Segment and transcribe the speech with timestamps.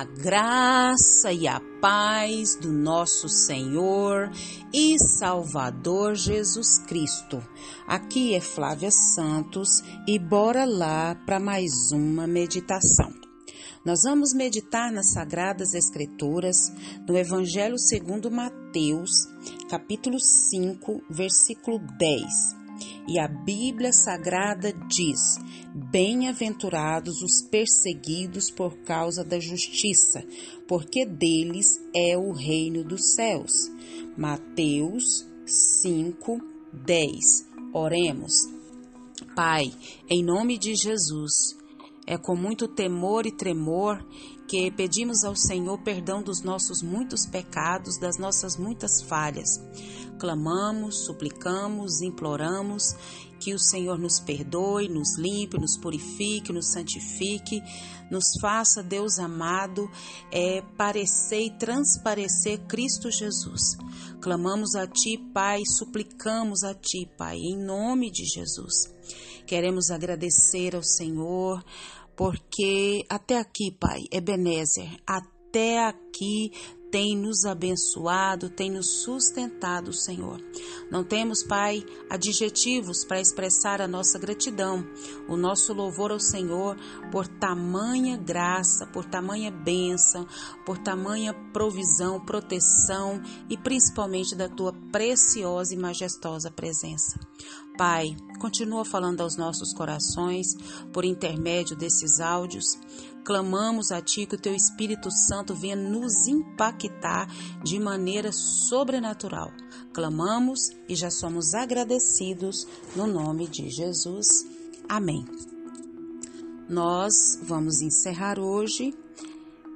[0.00, 4.30] A graça e a paz do nosso Senhor
[4.72, 7.46] e Salvador Jesus Cristo.
[7.86, 13.12] Aqui é Flávia Santos e bora lá para mais uma meditação.
[13.84, 16.72] Nós vamos meditar nas Sagradas Escrituras,
[17.06, 19.10] no Evangelho segundo Mateus,
[19.68, 22.59] capítulo 5, versículo 10
[23.06, 25.20] e a Bíblia Sagrada diz:
[25.90, 30.24] Bem-aventurados os perseguidos por causa da justiça,
[30.68, 33.52] porque deles é o reino dos céus.
[34.16, 35.26] Mateus
[35.82, 36.40] 5,
[36.72, 37.20] 10.
[37.72, 38.32] Oremos.
[39.34, 39.72] Pai,
[40.08, 41.56] em nome de Jesus,
[42.06, 44.04] é com muito temor e tremor
[44.50, 49.60] que pedimos ao Senhor perdão dos nossos muitos pecados, das nossas muitas falhas.
[50.18, 52.96] Clamamos, suplicamos, imploramos
[53.38, 57.62] que o Senhor nos perdoe, nos limpe, nos purifique, nos santifique,
[58.10, 59.88] nos faça, Deus amado,
[60.32, 63.76] é, parecer e transparecer Cristo Jesus.
[64.20, 68.92] Clamamos a Ti, Pai, suplicamos a Ti, Pai, em nome de Jesus.
[69.46, 71.64] Queremos agradecer ao Senhor
[72.16, 76.52] porque até aqui, Pai, Ebenezer, até aqui
[76.90, 80.40] tem nos abençoado, tem nos sustentado, Senhor.
[80.90, 84.84] Não temos, Pai, adjetivos para expressar a nossa gratidão,
[85.28, 86.76] o nosso louvor ao Senhor
[87.12, 90.26] por tamanha graça, por tamanha bênção,
[90.66, 97.18] por tamanha provisão, proteção e principalmente da tua preciosa e majestosa presença.
[97.80, 100.48] Pai, continua falando aos nossos corações
[100.92, 102.78] por intermédio desses áudios.
[103.24, 107.28] Clamamos a Ti que o Teu Espírito Santo venha nos impactar
[107.62, 109.50] de maneira sobrenatural.
[109.92, 114.26] Clamamos e já somos agradecidos no nome de Jesus.
[114.88, 115.24] Amém.
[116.68, 118.94] Nós vamos encerrar hoje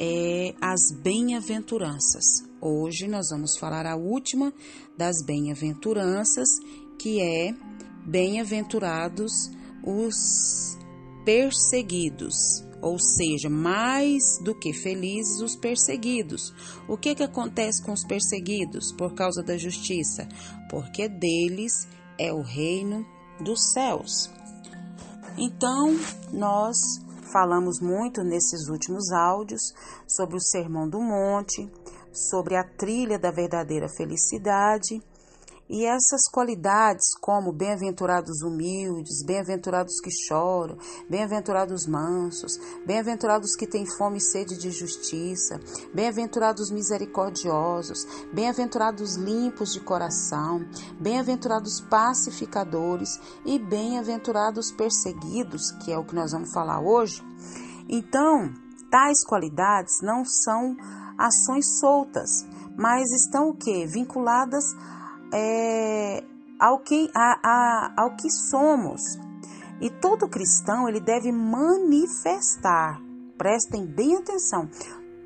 [0.00, 2.24] é, as bem-aventuranças.
[2.60, 4.52] Hoje nós vamos falar a última
[4.96, 6.48] das bem-aventuranças,
[6.98, 7.54] que é
[8.06, 9.50] Bem-aventurados
[9.82, 10.76] os
[11.24, 16.52] perseguidos, ou seja, mais do que felizes os perseguidos.
[16.86, 20.28] O que, que acontece com os perseguidos por causa da justiça?
[20.68, 23.06] Porque deles é o reino
[23.40, 24.30] dos céus.
[25.38, 25.98] Então,
[26.30, 26.76] nós
[27.32, 29.62] falamos muito nesses últimos áudios
[30.06, 31.66] sobre o Sermão do Monte,
[32.12, 35.02] sobre a trilha da verdadeira felicidade
[35.68, 40.76] e essas qualidades, como bem-aventurados humildes, bem-aventurados que choram,
[41.08, 45.58] bem-aventurados mansos, bem-aventurados que têm fome e sede de justiça,
[45.94, 50.60] bem-aventurados misericordiosos, bem-aventurados limpos de coração,
[51.00, 57.22] bem-aventurados pacificadores e bem-aventurados perseguidos, que é o que nós vamos falar hoje.
[57.88, 58.52] Então,
[58.90, 60.76] tais qualidades não são
[61.16, 62.44] ações soltas,
[62.76, 63.86] mas estão o que?
[63.86, 64.64] Vinculadas
[65.32, 66.22] é,
[66.58, 69.00] ao, que, a, a, ao que somos.
[69.80, 73.00] E todo cristão ele deve manifestar,
[73.36, 74.68] prestem bem atenção,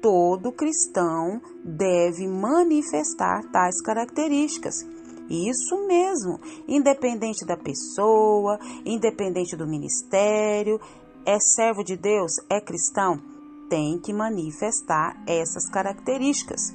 [0.00, 4.86] todo cristão deve manifestar tais características.
[5.28, 10.80] Isso mesmo, independente da pessoa, independente do ministério,
[11.26, 13.20] é servo de Deus, é cristão,
[13.68, 16.72] tem que manifestar essas características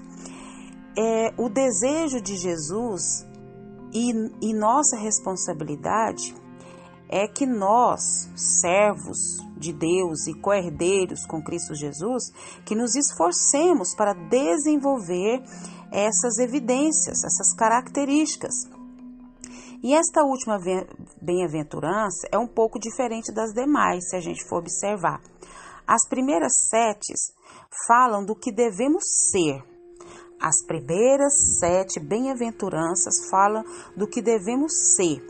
[0.97, 3.25] é o desejo de Jesus
[3.93, 4.11] e,
[4.41, 6.35] e nossa responsabilidade
[7.09, 8.01] é que nós,
[8.35, 9.19] servos
[9.55, 12.31] de Deus e coerdeiros com Cristo Jesus,
[12.65, 15.43] que nos esforcemos para desenvolver
[15.91, 18.53] essas evidências, essas características.
[19.83, 20.57] E esta última
[21.21, 25.21] bem-aventurança é um pouco diferente das demais, se a gente for observar.
[25.85, 27.13] As primeiras sete
[27.87, 29.61] falam do que devemos ser,
[30.43, 33.63] as primeiras sete bem-aventuranças falam
[33.95, 35.25] do que devemos ser.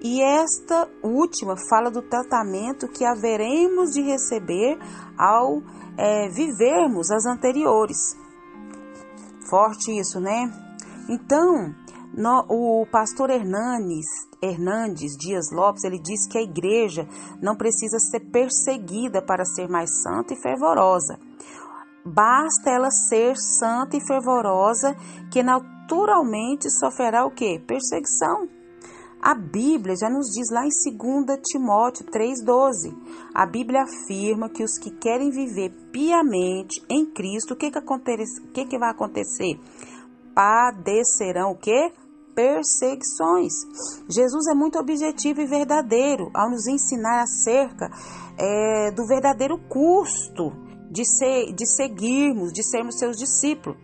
[0.00, 4.78] E esta última fala do tratamento que haveremos de receber
[5.18, 5.60] ao
[5.96, 8.16] é, vivermos as anteriores.
[9.50, 10.52] Forte isso, né?
[11.08, 11.74] Então,
[12.14, 14.06] no, o pastor Hernandes,
[14.40, 17.08] Hernandes Dias Lopes, ele diz que a igreja
[17.42, 21.18] não precisa ser perseguida para ser mais santa e fervorosa.
[22.04, 24.94] Basta ela ser santa e fervorosa,
[25.30, 27.58] que naturalmente sofrerá o que?
[27.60, 28.48] Perseguição.
[29.20, 32.94] A Bíblia já nos diz lá em 2 Timóteo 3,12.
[33.34, 37.80] A Bíblia afirma que os que querem viver piamente em Cristo, o que, que,
[38.54, 39.58] que, que vai acontecer?
[40.32, 41.92] Padecerão o que?
[42.32, 43.52] Perseguições.
[44.08, 47.90] Jesus é muito objetivo e verdadeiro ao nos ensinar acerca
[48.38, 53.78] é, do verdadeiro custo de, ser, de seguirmos, de sermos seus discípulos.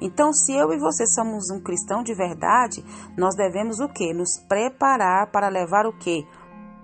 [0.00, 2.84] Então, se eu e você somos um cristão de verdade,
[3.16, 4.12] nós devemos o quê?
[4.12, 6.24] Nos preparar para levar o quê?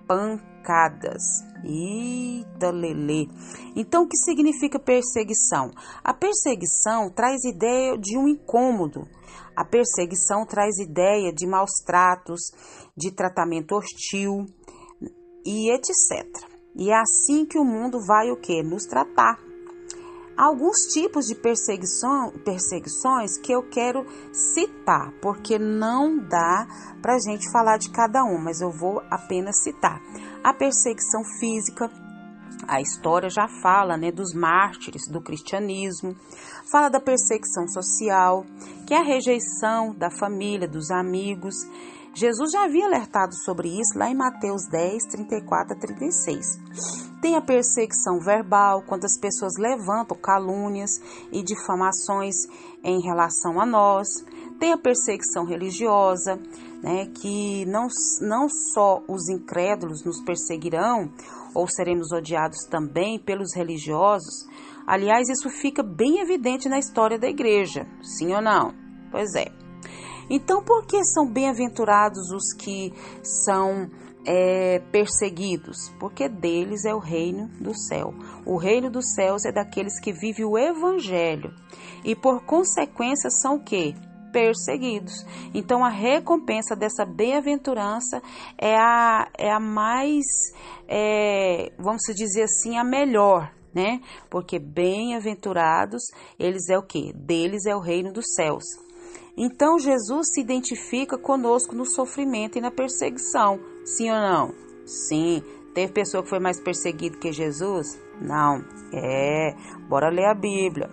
[0.06, 1.22] Pancadas.
[1.62, 3.28] Eita, lelê.
[3.76, 5.70] Então, o que significa perseguição?
[6.02, 9.06] A perseguição traz ideia de um incômodo.
[9.54, 12.40] A perseguição traz ideia de maus tratos,
[12.96, 14.46] de tratamento hostil
[15.44, 16.26] e etc.
[16.74, 18.62] E é assim que o mundo vai o que?
[18.62, 19.51] Nos tratar.
[20.36, 26.66] Alguns tipos de perseguição, perseguições que eu quero citar, porque não dá
[27.02, 30.00] para a gente falar de cada um, mas eu vou apenas citar.
[30.42, 31.90] A perseguição física,
[32.66, 36.16] a história já fala né, dos mártires do cristianismo,
[36.70, 38.46] fala da perseguição social,
[38.86, 41.54] que é a rejeição da família, dos amigos,
[42.14, 46.46] Jesus já havia alertado sobre isso lá em Mateus 10, 34 a 36.
[47.22, 50.90] Tem a perseguição verbal, quando as pessoas levantam calúnias
[51.30, 52.34] e difamações
[52.84, 54.08] em relação a nós.
[54.58, 56.36] Tem a perseguição religiosa,
[56.82, 57.86] né, que não,
[58.20, 61.10] não só os incrédulos nos perseguirão,
[61.54, 64.46] ou seremos odiados também pelos religiosos.
[64.86, 68.74] Aliás, isso fica bem evidente na história da igreja, sim ou não?
[69.10, 69.61] Pois é.
[70.30, 72.92] Então, por que são bem-aventurados os que
[73.22, 73.90] são
[74.24, 75.90] é, perseguidos?
[75.98, 78.14] Porque deles é o reino do céu.
[78.46, 81.52] O reino dos céus é daqueles que vivem o evangelho
[82.04, 83.94] e, por consequência, são o quê?
[84.32, 85.26] Perseguidos.
[85.52, 88.22] Então, a recompensa dessa bem-aventurança
[88.56, 90.24] é a, é a mais,
[90.88, 94.00] é, vamos dizer assim, a melhor, né?
[94.30, 96.02] Porque bem-aventurados,
[96.38, 97.12] eles é o que?
[97.12, 98.64] Deles é o reino dos céus.
[99.36, 104.54] Então Jesus se identifica conosco no sofrimento e na perseguição, sim ou não?
[104.84, 105.42] Sim.
[105.74, 107.98] Teve pessoa que foi mais perseguida que Jesus?
[108.20, 108.62] Não.
[108.92, 109.54] É,
[109.88, 110.90] bora ler a Bíblia.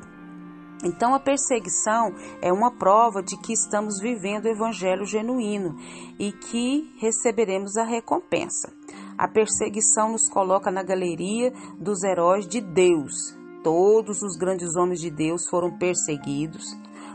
[0.84, 5.76] Então a perseguição é uma prova de que estamos vivendo o evangelho genuíno
[6.18, 8.72] e que receberemos a recompensa.
[9.18, 13.38] A perseguição nos coloca na galeria dos heróis de Deus.
[13.62, 16.64] Todos os grandes homens de Deus foram perseguidos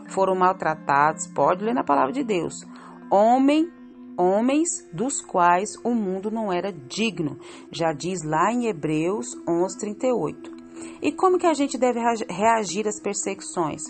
[0.08, 2.54] foram maltratados, pode ler na palavra de Deus.
[3.10, 3.70] Homem,
[4.16, 7.38] homens dos quais o mundo não era digno,
[7.70, 10.52] já diz lá em Hebreus 11:38.
[11.02, 13.82] E como que a gente deve reagir às perseguições?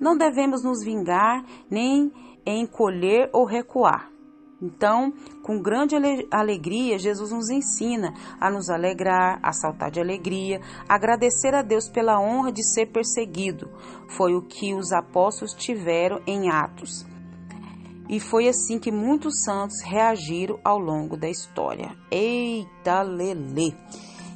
[0.00, 2.10] Não devemos nos vingar nem
[2.46, 4.10] encolher ou recuar.
[4.60, 5.12] Então,
[5.42, 5.96] com grande
[6.30, 12.20] alegria, Jesus nos ensina a nos alegrar, a saltar de alegria, agradecer a Deus pela
[12.20, 13.70] honra de ser perseguido.
[14.08, 17.06] Foi o que os apóstolos tiveram em Atos.
[18.08, 21.96] E foi assim que muitos santos reagiram ao longo da história.
[22.10, 23.74] Eita, lele!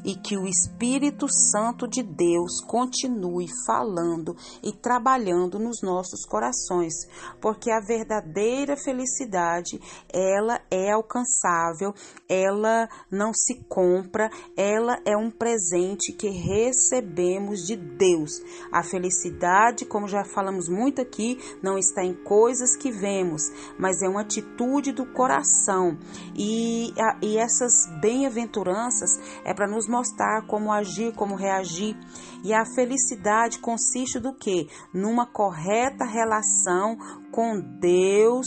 [0.05, 6.95] E que o Espírito Santo de Deus continue falando e trabalhando nos nossos corações,
[7.41, 9.81] porque a verdadeira felicidade,
[10.13, 11.95] ela é alcançável,
[12.29, 18.33] ela não se compra, ela é um presente que recebemos de Deus.
[18.71, 23.43] A felicidade, como já falamos muito aqui, não está em coisas que vemos,
[23.79, 25.97] mas é uma atitude do coração.
[26.37, 26.93] E,
[27.23, 31.97] e essas bem-aventuranças é para nos mostrar como agir, como reagir.
[32.43, 34.69] E a felicidade consiste do que?
[34.93, 36.97] Numa correta relação
[37.31, 38.47] com Deus,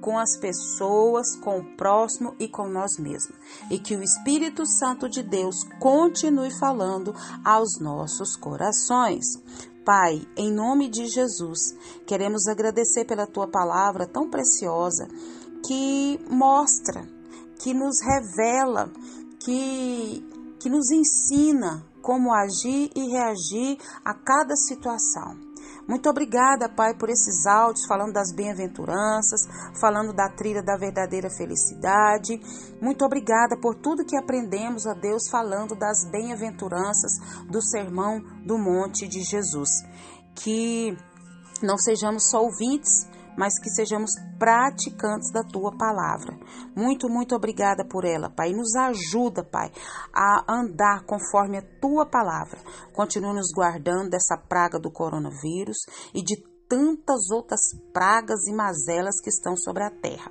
[0.00, 3.36] com as pessoas, com o próximo e com nós mesmos.
[3.70, 9.24] E que o Espírito Santo de Deus continue falando aos nossos corações.
[9.84, 11.74] Pai, em nome de Jesus,
[12.06, 15.06] queremos agradecer pela tua palavra tão preciosa
[15.66, 17.06] que mostra,
[17.58, 18.90] que nos revela,
[19.44, 20.33] que
[20.64, 25.36] que nos ensina como agir e reagir a cada situação.
[25.86, 29.42] Muito obrigada, Pai, por esses áudios falando das bem-aventuranças,
[29.78, 32.40] falando da trilha da verdadeira felicidade.
[32.80, 37.12] Muito obrigada por tudo que aprendemos, a Deus, falando das bem-aventuranças
[37.50, 39.68] do Sermão do Monte de Jesus.
[40.34, 40.96] Que
[41.62, 46.38] não sejamos só ouvintes, mas que sejamos praticantes da tua palavra.
[46.74, 48.52] Muito, muito obrigada por ela, Pai.
[48.52, 49.70] Nos ajuda, Pai,
[50.14, 52.58] a andar conforme a tua palavra.
[52.92, 55.78] Continua nos guardando dessa praga do coronavírus
[56.14, 56.36] e de
[56.68, 57.60] tantas outras
[57.92, 60.30] pragas e mazelas que estão sobre a terra.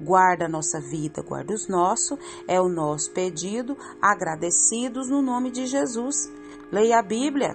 [0.00, 2.18] Guarda a nossa vida, guarda os nossos,
[2.48, 6.30] é o nosso pedido, agradecidos no nome de Jesus.
[6.70, 7.54] Leia a Bíblia,